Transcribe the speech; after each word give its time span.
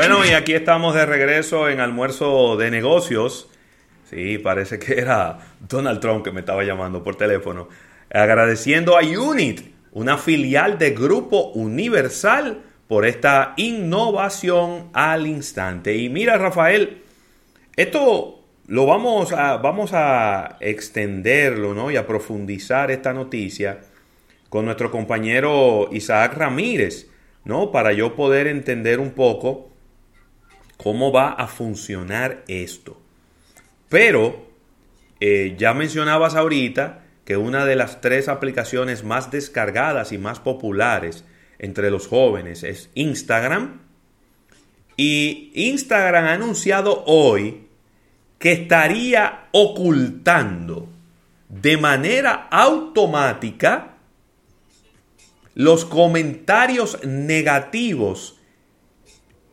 Bueno, 0.00 0.24
y 0.24 0.30
aquí 0.30 0.54
estamos 0.54 0.94
de 0.94 1.04
regreso 1.04 1.68
en 1.68 1.78
almuerzo 1.78 2.56
de 2.56 2.70
negocios. 2.70 3.50
Sí, 4.08 4.38
parece 4.38 4.78
que 4.78 4.98
era 4.98 5.40
Donald 5.68 6.00
Trump 6.00 6.24
que 6.24 6.32
me 6.32 6.40
estaba 6.40 6.64
llamando 6.64 7.02
por 7.02 7.16
teléfono. 7.16 7.68
Agradeciendo 8.10 8.96
a 8.96 9.02
Unit, 9.02 9.60
una 9.92 10.16
filial 10.16 10.78
de 10.78 10.92
Grupo 10.92 11.50
Universal, 11.50 12.62
por 12.88 13.04
esta 13.04 13.52
innovación 13.58 14.88
al 14.94 15.26
instante. 15.26 15.94
Y 15.94 16.08
mira, 16.08 16.38
Rafael, 16.38 17.02
esto 17.76 18.42
lo 18.68 18.86
vamos 18.86 19.34
a, 19.34 19.58
vamos 19.58 19.90
a 19.92 20.56
extenderlo 20.60 21.74
¿no? 21.74 21.90
y 21.90 21.98
a 21.98 22.06
profundizar 22.06 22.90
esta 22.90 23.12
noticia 23.12 23.80
con 24.48 24.64
nuestro 24.64 24.90
compañero 24.90 25.90
Isaac 25.92 26.38
Ramírez, 26.38 27.10
¿no? 27.44 27.70
Para 27.70 27.92
yo 27.92 28.16
poder 28.16 28.46
entender 28.46 28.98
un 28.98 29.10
poco 29.10 29.69
cómo 30.82 31.12
va 31.12 31.32
a 31.32 31.46
funcionar 31.46 32.42
esto. 32.48 32.98
Pero 33.90 34.46
eh, 35.20 35.54
ya 35.58 35.74
mencionabas 35.74 36.34
ahorita 36.34 37.04
que 37.26 37.36
una 37.36 37.66
de 37.66 37.76
las 37.76 38.00
tres 38.00 38.28
aplicaciones 38.28 39.04
más 39.04 39.30
descargadas 39.30 40.10
y 40.12 40.16
más 40.16 40.40
populares 40.40 41.24
entre 41.58 41.90
los 41.90 42.06
jóvenes 42.06 42.62
es 42.62 42.88
Instagram. 42.94 43.82
Y 44.96 45.52
Instagram 45.54 46.24
ha 46.24 46.32
anunciado 46.32 47.04
hoy 47.04 47.66
que 48.38 48.52
estaría 48.52 49.48
ocultando 49.52 50.88
de 51.50 51.76
manera 51.76 52.48
automática 52.50 53.96
los 55.54 55.84
comentarios 55.84 57.04
negativos 57.04 58.39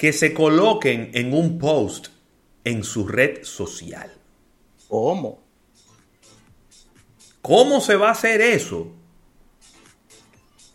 que 0.00 0.14
se 0.14 0.32
coloquen 0.32 1.10
en 1.12 1.34
un 1.34 1.58
post 1.58 2.06
en 2.64 2.84
su 2.84 3.06
red 3.06 3.44
social. 3.44 4.10
¿Cómo? 4.88 5.42
¿Cómo 7.42 7.82
se 7.82 7.96
va 7.96 8.08
a 8.08 8.12
hacer 8.12 8.40
eso? 8.40 8.94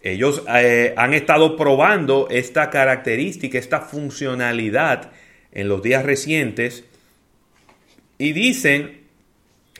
Ellos 0.03 0.43
eh, 0.47 0.93
han 0.95 1.15
estado 1.15 1.57
probando 1.57 2.27
esta 2.29 2.69
característica, 2.69 3.57
esta 3.57 3.81
funcionalidad 3.81 5.11
en 5.51 5.69
los 5.69 5.81
días 5.81 6.05
recientes 6.05 6.83
y 8.19 8.31
dicen 8.31 9.07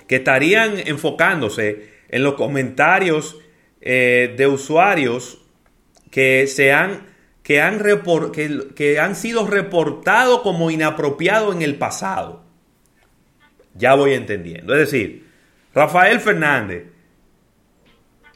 que 0.08 0.16
estarían 0.16 0.80
enfocándose 0.88 1.92
en 2.10 2.24
los 2.24 2.34
comentarios 2.34 3.38
eh, 3.80 4.34
de 4.36 4.48
usuarios 4.48 5.46
que, 6.10 6.48
se 6.48 6.74
han, 6.74 7.14
que, 7.46 7.62
han 7.62 7.80
que, 8.34 8.70
que 8.76 9.00
han 9.00 9.16
sido 9.16 9.46
reportados 9.46 10.42
como 10.42 10.72
inapropiados 10.72 11.56
en 11.56 11.62
el 11.62 11.76
pasado. 11.76 12.42
Ya 13.76 13.94
voy 13.94 14.16
entendiendo. 14.16 14.74
Es 14.74 14.92
decir, 14.92 15.30
Rafael 15.72 16.20
Fernández, 16.20 16.86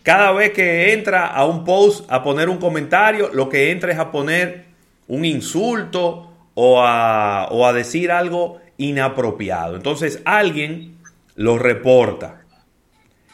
cada 0.03 0.31
vez 0.31 0.51
que 0.51 0.93
entra 0.93 1.25
a 1.25 1.43
un 1.45 1.66
post 1.66 2.05
a 2.11 2.21
poner 2.21 2.49
un 2.49 2.59
comentario, 2.59 3.31
lo 3.33 3.49
que 3.49 3.71
entra 3.71 3.91
es 3.91 3.97
a 3.97 4.11
poner 4.11 4.66
un 5.07 5.25
insulto 5.25 6.31
o 6.53 6.83
a, 6.83 7.47
o 7.49 7.66
a 7.66 7.73
decir 7.73 8.11
algo 8.11 8.61
inapropiado. 8.77 9.75
Entonces 9.75 10.21
alguien 10.23 10.99
lo 11.33 11.57
reporta. 11.57 12.44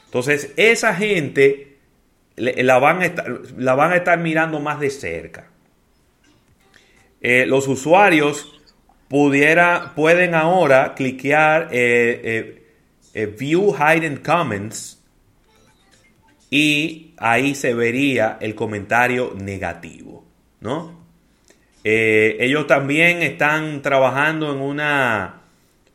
Entonces 0.05 0.53
esa 0.55 0.95
gente 0.95 1.79
la 2.37 2.79
van 2.79 3.01
a 3.01 3.07
estar, 3.07 3.25
la 3.57 3.75
van 3.75 3.91
a 3.91 3.97
estar 3.97 4.17
mirando 4.19 4.61
más 4.61 4.79
de 4.79 4.89
cerca. 4.89 5.49
Eh, 7.27 7.47
los 7.47 7.67
usuarios 7.67 8.53
pudiera, 9.07 9.93
pueden 9.95 10.35
ahora 10.35 10.93
cliquear 10.93 11.69
eh, 11.71 12.61
eh, 13.15 13.25
View 13.25 13.73
Hidden 13.73 14.17
Comments 14.17 15.03
y 16.51 17.15
ahí 17.17 17.55
se 17.55 17.73
vería 17.73 18.37
el 18.41 18.53
comentario 18.53 19.33
negativo, 19.35 20.23
¿no? 20.59 21.03
ellos 21.83 22.67
también 22.67 23.23
están 23.23 23.81
trabajando 23.81 24.51
en 24.53 24.59
una, 24.59 25.41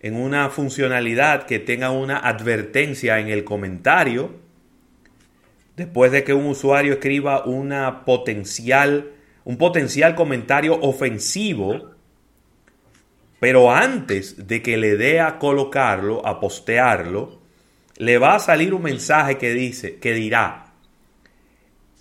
en 0.00 0.16
una 0.16 0.48
funcionalidad 0.48 1.46
que 1.46 1.60
tenga 1.60 1.92
una 1.92 2.18
advertencia 2.18 3.20
en 3.20 3.28
el 3.28 3.44
comentario 3.44 4.34
después 5.76 6.10
de 6.10 6.24
que 6.24 6.34
un 6.34 6.46
usuario 6.46 6.94
escriba 6.94 7.44
una 7.44 8.04
potencial, 8.04 9.12
un 9.44 9.56
potencial 9.56 10.14
comentario 10.14 10.78
ofensivo, 10.80 11.92
pero 13.38 13.72
antes 13.72 14.46
de 14.46 14.62
que 14.62 14.76
le 14.76 14.96
dé 14.96 15.20
a 15.20 15.38
colocarlo, 15.38 16.26
a 16.26 16.40
postearlo, 16.40 17.40
le 17.96 18.18
va 18.18 18.36
a 18.36 18.38
salir 18.38 18.74
un 18.74 18.82
mensaje 18.82 19.38
que 19.38 19.52
dice, 19.52 19.96
que 19.98 20.14
dirá, 20.14 20.72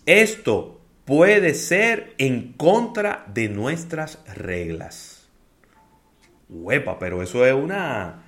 esto 0.05 0.81
puede 1.05 1.53
ser 1.53 2.13
en 2.17 2.53
contra 2.53 3.25
de 3.33 3.49
nuestras 3.49 4.23
reglas. 4.35 5.29
Huepa, 6.49 6.99
pero 6.99 7.21
eso 7.21 7.45
es 7.45 7.53
una 7.53 8.23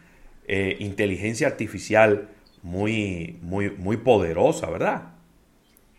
eh, 0.47 0.77
inteligencia 0.79 1.47
artificial 1.47 2.29
muy, 2.61 3.39
muy, 3.41 3.71
muy 3.71 3.97
poderosa, 3.97 4.69
¿verdad? 4.69 5.13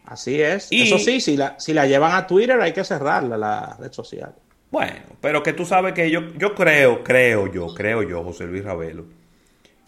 Así 0.05 0.41
es. 0.41 0.69
Eso 0.71 0.99
sí, 0.99 1.21
si 1.21 1.37
la, 1.37 1.59
si 1.59 1.73
la 1.73 1.87
llevan 1.87 2.15
a 2.15 2.27
Twitter 2.27 2.61
hay 2.61 2.73
que 2.73 2.85
cerrarla, 2.85 3.37
la 3.37 3.77
red 3.79 3.93
social. 3.93 4.35
Bueno, 4.71 5.01
pero 5.21 5.43
que 5.43 5.53
tú 5.53 5.65
sabes 5.65 5.93
que 5.93 6.11
yo, 6.11 6.33
yo 6.39 6.55
creo, 6.55 7.05
creo 7.05 7.53
yo, 7.53 7.75
creo 7.75 8.03
yo, 8.03 8.25
José 8.25 8.47
Luis 8.47 8.65
Ravelo, 8.65 9.05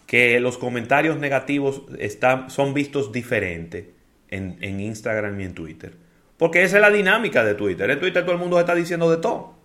que 0.05 0.39
los 0.39 0.57
comentarios 0.57 1.17
negativos 1.17 1.81
están, 1.97 2.49
son 2.49 2.73
vistos 2.73 3.11
diferente 3.11 3.93
en, 4.29 4.57
en 4.61 4.79
Instagram 4.79 5.39
y 5.41 5.43
en 5.45 5.53
Twitter. 5.53 5.93
Porque 6.37 6.63
esa 6.63 6.77
es 6.77 6.81
la 6.81 6.91
dinámica 6.91 7.43
de 7.43 7.55
Twitter. 7.55 7.89
En 7.89 7.99
Twitter 7.99 8.23
todo 8.23 8.33
el 8.33 8.41
mundo 8.41 8.59
está 8.59 8.75
diciendo 8.75 9.09
de 9.09 9.17
todo. 9.17 9.55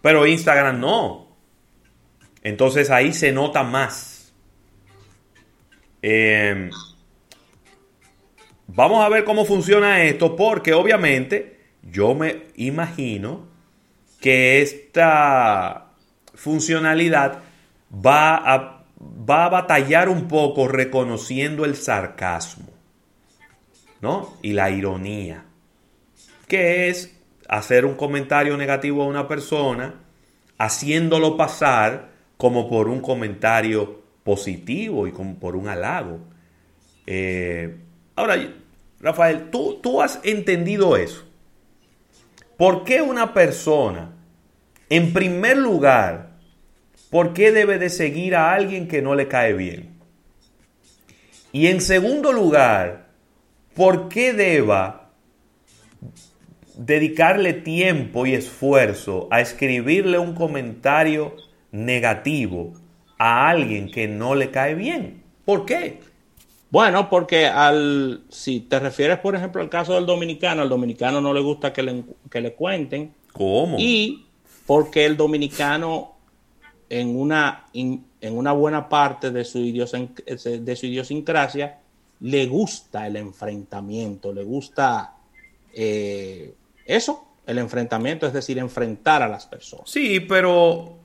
Pero 0.00 0.26
Instagram 0.26 0.80
no. 0.80 1.36
Entonces 2.42 2.90
ahí 2.90 3.12
se 3.12 3.32
nota 3.32 3.62
más. 3.62 4.32
Eh, 6.02 6.70
Vamos 8.72 9.04
a 9.04 9.08
ver 9.08 9.24
cómo 9.24 9.44
funciona 9.44 10.04
esto 10.04 10.36
porque 10.36 10.74
obviamente 10.74 11.58
yo 11.82 12.14
me 12.14 12.44
imagino 12.54 13.48
que 14.20 14.62
esta 14.62 15.88
funcionalidad 16.34 17.40
va 17.92 18.36
a, 18.36 18.84
va 19.28 19.46
a 19.46 19.48
batallar 19.48 20.08
un 20.08 20.28
poco 20.28 20.68
reconociendo 20.68 21.64
el 21.64 21.74
sarcasmo, 21.74 22.68
¿no? 24.00 24.36
Y 24.40 24.52
la 24.52 24.70
ironía, 24.70 25.46
que 26.46 26.88
es 26.88 27.18
hacer 27.48 27.84
un 27.84 27.94
comentario 27.94 28.56
negativo 28.56 29.02
a 29.02 29.06
una 29.06 29.26
persona 29.26 29.94
haciéndolo 30.58 31.36
pasar 31.36 32.10
como 32.36 32.68
por 32.68 32.88
un 32.88 33.00
comentario 33.00 34.00
positivo 34.22 35.08
y 35.08 35.12
como 35.12 35.40
por 35.40 35.56
un 35.56 35.66
halago. 35.66 36.20
Eh, 37.04 37.76
ahora, 38.20 38.36
Rafael, 39.00 39.50
tú, 39.50 39.80
tú 39.82 40.02
has 40.02 40.20
entendido 40.22 40.96
eso. 40.96 41.24
¿Por 42.56 42.84
qué 42.84 43.00
una 43.00 43.32
persona, 43.32 44.12
en 44.90 45.12
primer 45.12 45.56
lugar, 45.56 46.36
por 47.08 47.32
qué 47.32 47.50
debe 47.52 47.78
de 47.78 47.88
seguir 47.88 48.36
a 48.36 48.52
alguien 48.52 48.86
que 48.86 49.00
no 49.00 49.14
le 49.14 49.26
cae 49.28 49.54
bien? 49.54 49.98
Y 51.52 51.68
en 51.68 51.80
segundo 51.80 52.32
lugar, 52.32 53.08
¿por 53.74 54.08
qué 54.08 54.32
deba 54.32 55.10
dedicarle 56.76 57.54
tiempo 57.54 58.26
y 58.26 58.34
esfuerzo 58.34 59.28
a 59.30 59.40
escribirle 59.40 60.18
un 60.18 60.34
comentario 60.34 61.36
negativo 61.72 62.74
a 63.18 63.48
alguien 63.48 63.90
que 63.90 64.06
no 64.06 64.34
le 64.34 64.50
cae 64.50 64.74
bien? 64.74 65.22
¿Por 65.44 65.64
qué? 65.64 66.09
Bueno, 66.70 67.10
porque 67.10 67.46
al, 67.46 68.22
si 68.28 68.60
te 68.60 68.78
refieres, 68.78 69.18
por 69.18 69.34
ejemplo, 69.34 69.60
al 69.60 69.68
caso 69.68 69.94
del 69.94 70.06
dominicano, 70.06 70.62
al 70.62 70.68
dominicano 70.68 71.20
no 71.20 71.34
le 71.34 71.40
gusta 71.40 71.72
que 71.72 71.82
le, 71.82 72.04
que 72.30 72.40
le 72.40 72.54
cuenten. 72.54 73.12
¿Cómo? 73.32 73.76
Y 73.78 74.26
porque 74.66 75.04
el 75.04 75.16
dominicano 75.16 76.14
en 76.88 77.16
una, 77.16 77.66
en 77.72 78.04
una 78.22 78.52
buena 78.52 78.88
parte 78.88 79.30
de 79.30 79.44
su, 79.44 79.60
de 79.60 80.76
su 80.76 80.86
idiosincrasia 80.86 81.78
le 82.20 82.46
gusta 82.46 83.06
el 83.06 83.16
enfrentamiento, 83.16 84.32
le 84.32 84.44
gusta 84.44 85.14
eh, 85.72 86.54
eso, 86.84 87.24
el 87.46 87.58
enfrentamiento, 87.58 88.26
es 88.26 88.32
decir, 88.32 88.58
enfrentar 88.58 89.22
a 89.22 89.28
las 89.28 89.46
personas. 89.46 89.90
Sí, 89.90 90.20
pero 90.20 90.99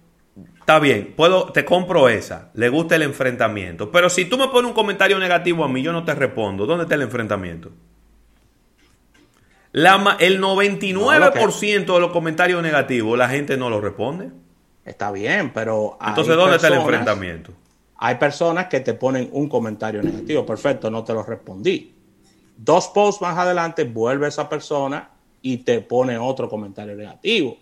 Está 0.66 0.80
bien, 0.80 1.14
puedo, 1.16 1.52
te 1.52 1.64
compro 1.64 2.10
esa. 2.10 2.50
Le 2.56 2.70
gusta 2.70 2.96
el 2.96 3.04
enfrentamiento. 3.04 3.92
Pero 3.92 4.10
si 4.10 4.26
tú 4.26 4.36
me 4.36 4.48
pones 4.48 4.70
un 4.70 4.74
comentario 4.74 5.20
negativo 5.20 5.64
a 5.64 5.68
mí, 5.68 5.84
yo 5.84 5.94
no 5.94 6.04
te 6.04 6.16
respondo. 6.16 6.66
¿Dónde 6.66 6.86
está 6.86 6.96
el 6.96 7.04
enfrentamiento? 7.04 7.70
La, 9.74 10.18
el 10.20 10.42
99% 10.42 11.94
de 11.94 12.00
los 12.00 12.12
comentarios 12.12 12.64
negativos 12.64 13.16
la 13.16 13.30
gente 13.30 13.58
no 13.58 13.70
los 13.70 13.84
responde. 13.84 14.32
Está 14.84 15.12
bien, 15.12 15.54
pero... 15.54 16.00
Entonces, 16.04 16.36
¿dónde 16.36 16.56
está 16.56 16.70
el 16.70 16.74
enfrentamiento? 16.74 17.52
Hay 17.98 18.16
personas 18.16 18.66
que 18.66 18.80
te 18.80 18.96
ponen 18.96 19.30
un 19.34 19.48
comentario 19.48 20.02
negativo. 20.02 20.48
Perfecto, 20.48 20.90
no 20.90 21.04
te 21.04 21.14
lo 21.14 21.22
respondí. 21.22 21.94
Dos 22.58 22.88
posts 22.88 23.22
más 23.22 23.38
adelante 23.38 23.84
vuelve 23.84 24.30
esa 24.30 24.50
persona 24.50 25.12
y 25.44 25.58
te 25.58 25.82
pone 25.82 26.18
otro 26.18 26.50
comentario 26.50 26.96
negativo. 26.96 27.56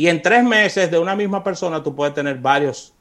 Y 0.00 0.08
en 0.08 0.22
tres 0.22 0.42
meses 0.42 0.90
de 0.90 0.98
una 0.98 1.14
misma 1.14 1.44
persona 1.44 1.82
tú 1.82 1.94
puedes 1.94 2.14
tener 2.14 2.38
varios 2.38 2.94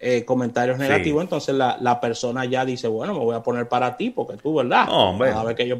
eh, 0.00 0.24
comentarios 0.24 0.78
negativos. 0.78 1.22
Entonces 1.22 1.54
la, 1.54 2.00
persona 2.00 2.46
ya 2.46 2.64
dice, 2.64 2.88
bueno, 2.88 3.12
me 3.12 3.20
voy 3.20 3.36
a 3.36 3.42
poner 3.42 3.68
para 3.68 3.98
ti 3.98 4.08
porque 4.08 4.38
tú, 4.38 4.54
¿verdad? 4.54 4.86
No, 4.86 5.10
hombre. 5.10 5.30
A 5.30 5.44
ver 5.44 5.54
que 5.54 5.68
yo... 5.68 5.78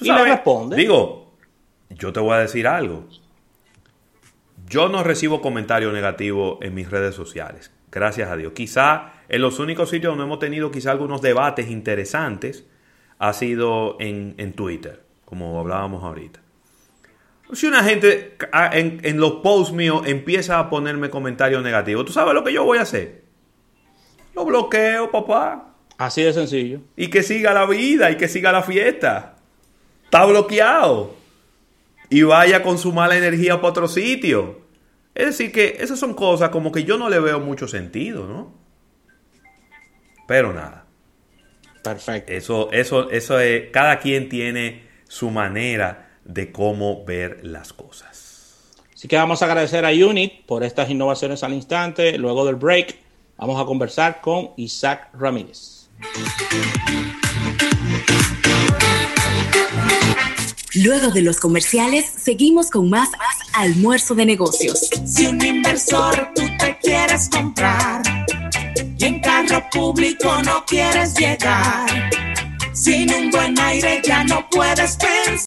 Y 0.00 0.10
le 0.10 0.24
responde. 0.24 0.76
Digo, 0.76 1.32
yo 1.90 2.10
te 2.10 2.20
voy 2.20 2.32
a 2.32 2.38
decir 2.38 2.66
algo. 2.66 3.04
Yo 4.66 4.88
no 4.88 5.04
recibo 5.04 5.42
comentarios 5.42 5.92
negativos 5.92 6.56
en 6.62 6.72
mis 6.72 6.90
redes 6.90 7.14
sociales. 7.14 7.70
Gracias 7.90 8.30
a 8.30 8.36
Dios. 8.38 8.54
Quizá 8.54 9.12
en 9.28 9.42
los 9.42 9.58
únicos 9.58 9.90
sitios 9.90 10.12
donde 10.12 10.24
hemos 10.24 10.38
tenido 10.38 10.70
quizá 10.70 10.92
algunos 10.92 11.20
debates 11.20 11.68
interesantes 11.68 12.64
ha 13.18 13.34
sido 13.34 13.98
en, 14.00 14.54
Twitter, 14.54 15.02
como 15.26 15.60
hablábamos 15.60 16.02
ahorita. 16.02 16.40
Si 17.52 17.66
una 17.66 17.84
gente 17.84 18.36
en, 18.72 19.00
en, 19.02 19.20
los 19.20 19.32
posts 19.42 19.74
míos 19.74 20.02
empieza 20.06 20.58
a 20.58 20.70
ponerme 20.70 21.10
comentarios 21.10 21.62
negativos, 21.62 22.06
¿tú 22.06 22.12
sabes 22.12 22.34
lo 22.34 22.42
que 22.42 22.52
yo 22.52 22.64
voy 22.64 22.78
a 22.78 22.82
hacer? 22.82 23.22
Lo 24.34 24.44
bloqueo, 24.44 25.10
papá. 25.10 25.74
Así 25.98 26.22
de 26.22 26.32
sencillo. 26.32 26.80
Y 26.96 27.08
que 27.08 27.22
siga 27.22 27.52
la 27.52 27.66
vida 27.66 28.10
y 28.10 28.16
que 28.16 28.28
siga 28.28 28.52
la 28.52 28.62
fiesta. 28.62 29.36
Está 30.04 30.24
bloqueado. 30.24 31.14
Y 32.08 32.22
vaya 32.22 32.62
con 32.62 32.78
su 32.78 32.92
mala 32.92 33.16
energía 33.16 33.56
para 33.56 33.68
otro 33.68 33.88
sitio. 33.88 34.62
Es 35.14 35.26
decir, 35.26 35.52
que 35.52 35.76
esas 35.80 35.98
son 35.98 36.14
cosas 36.14 36.50
como 36.50 36.72
que 36.72 36.84
yo 36.84 36.96
no 36.96 37.08
le 37.08 37.20
veo 37.20 37.40
mucho 37.40 37.68
sentido, 37.68 38.26
¿no? 38.26 38.54
Pero 40.26 40.52
nada. 40.52 40.86
Perfecto. 41.82 42.32
Eso, 42.32 42.72
eso, 42.72 43.10
eso 43.10 43.38
es, 43.40 43.70
cada 43.70 43.98
quien 43.98 44.28
tiene 44.28 44.86
su 45.08 45.30
manera 45.30 46.11
de 46.24 46.52
cómo 46.52 47.04
ver 47.04 47.40
las 47.42 47.72
cosas. 47.72 48.32
Así 48.94 49.08
que 49.08 49.16
vamos 49.16 49.42
a 49.42 49.46
agradecer 49.46 49.84
a 49.84 49.90
Unit 49.90 50.44
por 50.46 50.62
estas 50.62 50.88
innovaciones 50.88 51.42
al 51.42 51.52
instante. 51.52 52.16
Luego 52.18 52.44
del 52.44 52.54
break, 52.54 52.96
vamos 53.36 53.60
a 53.60 53.64
conversar 53.64 54.20
con 54.20 54.50
Isaac 54.56 55.10
Ramírez. 55.12 55.88
Luego 60.74 61.10
de 61.10 61.20
los 61.20 61.38
comerciales, 61.38 62.06
seguimos 62.16 62.70
con 62.70 62.88
más 62.88 63.10
almuerzo 63.52 64.14
de 64.14 64.24
negocios. 64.24 64.88
Si 65.04 65.26
un 65.26 65.44
inversor 65.44 66.30
tú 66.34 66.42
te 66.58 66.78
quieres 66.78 67.28
comprar 67.28 68.02
y 68.96 69.04
en 69.04 69.20
carro 69.20 69.62
público 69.70 70.42
no 70.44 70.64
quieres 70.64 71.12
llegar, 71.14 72.10
sin 72.72 73.12
un 73.12 73.30
buen 73.30 73.58
aire 73.58 74.00
ya 74.02 74.24
no 74.24 74.48
puedes 74.48 74.96
pensar. 74.96 75.32